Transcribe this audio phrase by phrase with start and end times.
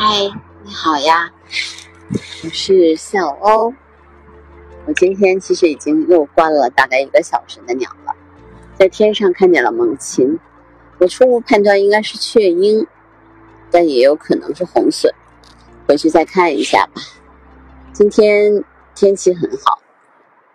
[0.00, 0.30] 嗨，
[0.62, 1.28] 你好呀，
[2.44, 3.74] 我是小欧。
[4.86, 8.14] 我今天其实已经又观了大概一个小时的鸟了，
[8.78, 10.38] 在天上看见了猛禽，
[11.00, 12.86] 我初步判断应该是雀鹰，
[13.72, 15.10] 但也有可能是红隼，
[15.88, 17.02] 回去再看一下吧。
[17.92, 18.62] 今天
[18.94, 19.80] 天气很好，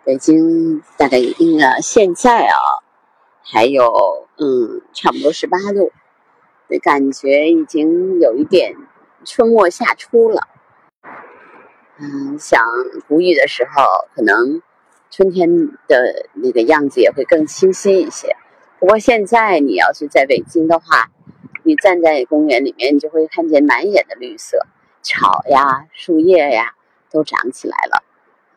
[0.04, 2.56] 北京大概应该现在啊，
[3.42, 5.92] 还有嗯，差不多十八度，
[6.66, 8.74] 对，感觉已经有一点。
[9.24, 10.48] 春末夏初了，
[11.98, 12.62] 嗯，想
[13.08, 14.62] 谷雨的时候，可能
[15.10, 18.36] 春天的那个样子也会更清晰一些。
[18.78, 21.10] 不过现在你要是在北京的话，
[21.62, 24.58] 你站在公园里面，你就会看见满眼的绿色，
[25.02, 26.74] 草呀、树叶呀
[27.10, 28.02] 都长起来了，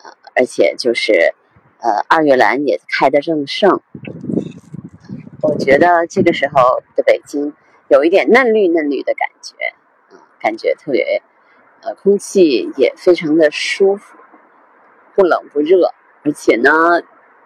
[0.04, 1.34] 呃，而且就是
[1.80, 3.82] 呃二月兰也开得正盛。
[5.42, 7.54] 我觉得这个时候的北京
[7.88, 9.56] 有一点嫩绿嫩绿的感觉。
[10.48, 11.22] 感觉特别，
[11.82, 14.18] 呃，空气也非常的舒服，
[15.14, 16.72] 不冷不热，而且呢，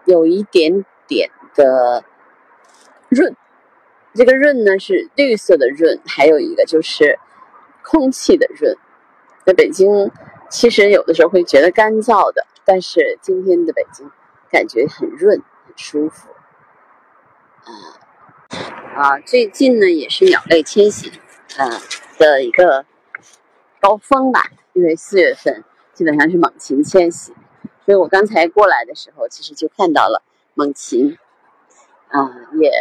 [0.05, 2.03] 有一点点的
[3.09, 3.35] 润。
[4.13, 7.17] 这个润呢是绿色的润，还有一个就是
[7.81, 8.77] 空气的润。
[9.47, 10.11] 在北京，
[10.47, 14.11] 其实有的时候会觉得干燥的，但是今天的北京
[14.51, 16.29] 感觉很润，很舒服。
[17.63, 17.71] 啊
[18.95, 21.09] 啊，最近呢也是鸟类迁徙，
[21.57, 21.81] 啊
[22.19, 22.85] 的一个。
[23.81, 27.33] 高峰吧，因为四月份基本上是猛禽迁徙，
[27.83, 30.21] 所以我刚才过来的时候，其实就看到了
[30.53, 31.17] 猛禽，
[32.09, 32.71] 啊，也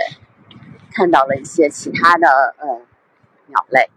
[0.92, 2.28] 看到了一些其他的
[2.58, 2.82] 呃
[3.46, 3.88] 鸟类，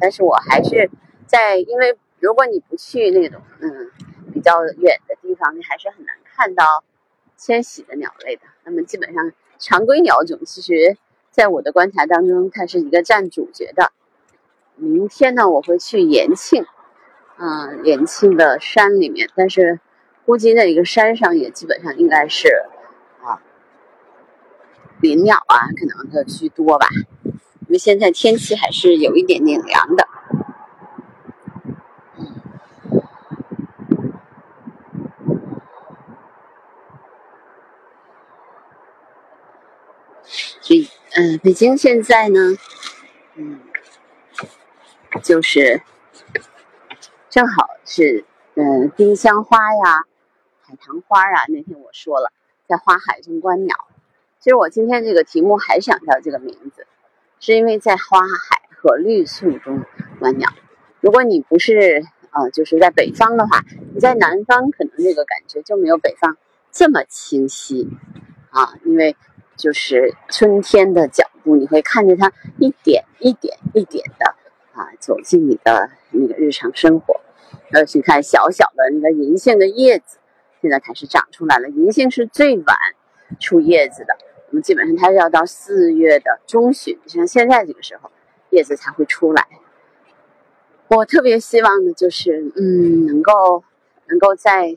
[0.00, 0.90] 但是我还是
[1.26, 3.90] 在，因为如果你不去那种嗯
[4.32, 6.82] 比较远的地方，你还是很难看到
[7.36, 8.42] 迁徙的鸟类的。
[8.64, 10.96] 那么基本上常规鸟种，其实
[11.30, 13.92] 在我的观察当中，它是一个占主角的。
[14.80, 16.64] 明天呢，我会去延庆，
[17.38, 19.78] 嗯，延庆的山里面，但是
[20.24, 22.48] 估计那一个山上也基本上应该是
[23.22, 23.42] 啊，
[25.00, 26.86] 林鸟啊，可能的居多吧，
[27.24, 30.08] 因为现在天气还是有一点点凉的。
[40.62, 42.54] 所以，嗯，北京现在呢，
[45.22, 45.82] 就是
[47.28, 50.04] 正好是，嗯，丁香花呀，
[50.62, 51.44] 海棠花啊。
[51.48, 52.32] 那天我说了，
[52.66, 53.76] 在花海中观鸟。
[54.40, 56.86] 其实我今天这个题目还想叫这个名字，
[57.38, 59.84] 是因为在花海和绿树中
[60.18, 60.48] 观鸟。
[61.00, 63.64] 如果你不是呃，就是在北方的话，
[63.94, 66.36] 你在南方可能那个感觉就没有北方
[66.72, 67.88] 这么清晰
[68.50, 68.74] 啊。
[68.84, 69.16] 因为
[69.56, 74.34] 就是春天的脚步，你会看见它一点一点一点的。
[75.00, 77.20] 走进你的那个日常生活，
[77.72, 80.18] 而去看小小的那个银杏的叶子，
[80.60, 81.68] 现在开始长出来了。
[81.70, 82.76] 银杏是最晚
[83.40, 84.14] 出叶子的，
[84.50, 88.10] 我们基本上它要到四月的中旬，像现在这个时候，
[88.50, 89.48] 叶子才会出来。
[90.88, 93.64] 我特别希望的就是，嗯，能够
[94.06, 94.76] 能够在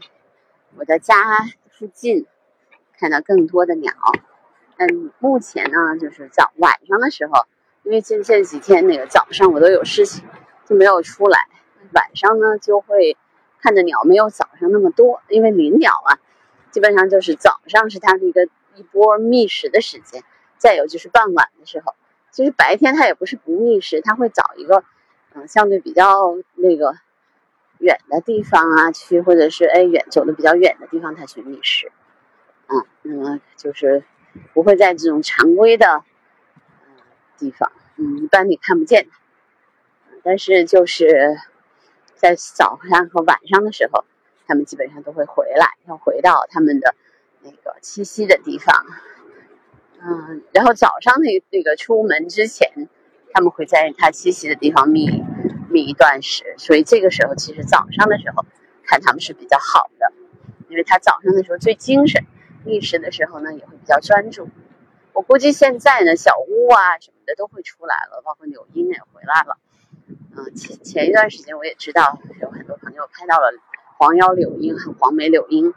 [0.78, 1.16] 我的家
[1.70, 2.26] 附近
[2.98, 3.92] 看到更多的鸟。
[4.78, 7.46] 嗯，目前呢，就是早晚上的时候。
[7.84, 10.24] 因为这这几天那个早上我都有事情，
[10.66, 11.48] 就没有出来。
[11.94, 13.18] 晚上呢就会
[13.62, 16.18] 看的鸟没有早上那么多，因为林鸟啊，
[16.72, 18.46] 基本上就是早上是它的一个
[18.76, 20.24] 一波觅食的时间。
[20.58, 21.94] 再有就是傍晚的时候，
[22.32, 24.86] 其实白天它也不是不觅食，它会找一个
[25.34, 26.96] 嗯相对比较那个
[27.80, 31.92] 远的地方啊去，或者是哎远走的比较远的地方它去觅食。
[32.68, 34.06] 嗯，那么就是
[34.54, 36.06] 不会在这种常规的。
[37.44, 39.08] 地方，嗯，一般你看不见
[40.24, 41.38] 但是就是
[42.16, 44.06] 在早上和晚上的时候，
[44.48, 46.96] 他们基本上都会回来，要回到他们的
[47.42, 48.86] 那个栖息的地方，
[50.02, 52.88] 嗯，然后早上那那个出门之前，
[53.34, 55.22] 他们会在他栖息的地方觅
[55.70, 58.46] 觅一段时，所以这个时候其实早上的时候
[58.86, 60.14] 看他们是比较好的，
[60.70, 62.24] 因为他早上的时候最精神，
[62.64, 64.48] 觅食的时候呢也会比较专注。
[65.14, 69.58] 我估计现在呢，小乌啊什么的都会出来了，包括柳莺也回来了。
[70.36, 73.52] 嗯，前前一段时间我也知道有很多朋友拍到了
[73.98, 75.74] 黄腰柳莺和黄眉柳莺。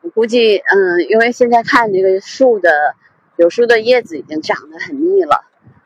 [0.00, 2.96] 我估计，嗯，因为现在看这个树的
[3.36, 5.44] 柳树的叶子已经长得很密了，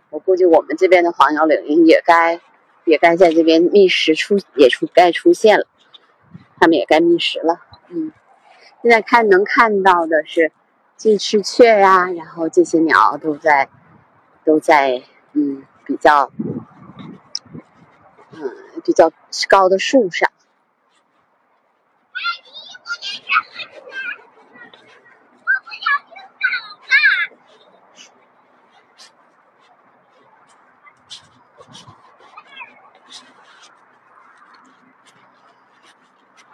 [0.09, 2.41] 我估计我们这边的黄腰柳莺也该
[2.87, 5.67] 也该在这边觅食出也出该出现了，
[6.59, 7.61] 它们也该觅食了。
[7.91, 8.11] 嗯，
[8.81, 10.51] 现在看能看到的是。
[10.97, 13.69] 金翅雀呀，然后这些鸟都在，
[14.45, 15.03] 都在，
[15.35, 16.33] 嗯，比较，
[18.33, 19.13] 嗯，比较
[19.49, 20.31] 高的树上。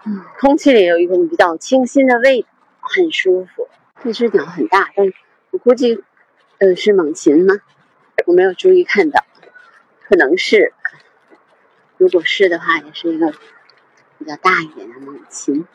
[0.05, 2.49] 嗯，空气里有一种比较清新的味道，
[2.81, 3.62] 很舒服。
[4.03, 5.07] 这只鸟很大，但
[5.51, 6.03] 我估计，
[6.59, 7.55] 呃，是猛禽吗？
[8.27, 9.25] 我没有注意看到，
[10.09, 10.73] 可能是。
[11.99, 13.33] 如果是的话，也是一个
[14.19, 15.67] 比较大一点的猛禽。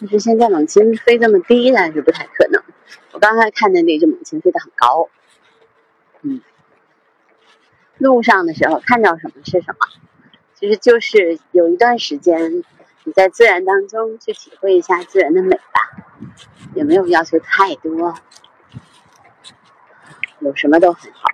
[0.00, 2.60] 但是现在猛禽飞这么低，那是不太可能。
[3.12, 5.08] 我刚才看的那只猛禽飞得很高。
[6.22, 6.42] 嗯，
[7.98, 9.86] 路上的时候看到什么是什么，
[10.54, 12.64] 其实就是有一段时间。
[13.04, 15.60] 你在自然当中去体会一下自然的美，
[16.76, 18.14] 也没有要求太多，
[20.40, 21.28] 有什么都很好，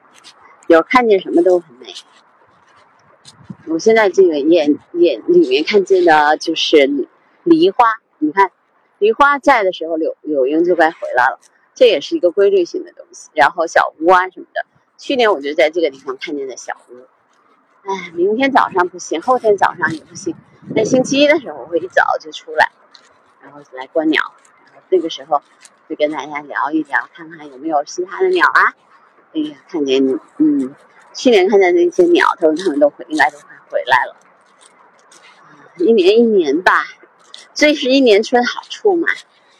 [0.68, 1.92] 有看见什么都很美。
[3.66, 7.08] 我现在这个眼眼里面看见的就是
[7.42, 7.84] 梨花，
[8.18, 8.50] 你看
[8.98, 11.40] 梨花在的时候，柳柳莺就该回来了，
[11.74, 13.30] 这也是一个规律性的东西。
[13.34, 14.64] 然后小屋啊什么的，
[14.96, 16.94] 去年我就在这个地方看见的小屋。
[17.82, 20.36] 哎，明天早上不行，后天早上也不行。
[20.76, 22.70] 在星期一的时候，我会一早就出来，
[23.42, 24.22] 然后来观鸟。
[24.92, 25.40] 然后那个时候
[25.88, 28.74] 就跟大家聊一聊，看看有没有其他的鸟啊。
[29.32, 30.74] 哎呀，看见嗯，
[31.14, 34.16] 去年看见那些鸟，他们他们都会应该都会回来了。
[35.78, 36.84] 一年一年吧，
[37.54, 39.08] 这是一年春好处嘛，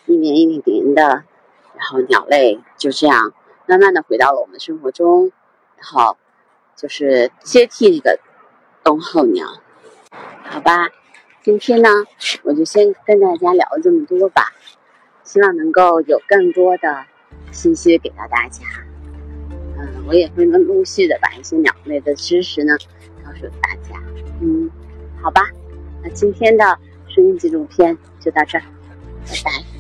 [0.05, 1.03] 一年一年的，
[1.75, 3.33] 然后鸟类就这样
[3.67, 5.33] 慢慢的回到了我们生活中，
[5.77, 6.19] 然后
[6.77, 8.21] 就是接替这个
[8.85, 9.47] 冬候鸟。
[10.45, 10.91] 好吧，
[11.43, 11.89] 今天呢，
[12.43, 14.53] 我就先跟大家聊这么多吧，
[15.25, 17.05] 希望能够有更多的
[17.51, 18.65] 信息给到大家。
[19.79, 22.77] 嗯，我也会陆续的把一些鸟类的知识呢
[23.25, 24.01] 告诉大家。
[24.41, 24.71] 嗯，
[25.21, 25.43] 好吧，
[26.03, 26.79] 那今天的
[27.09, 28.65] 声音纪录片就到这儿，
[29.27, 29.72] 拜拜。